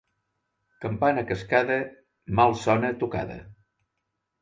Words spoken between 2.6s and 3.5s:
sona tocada.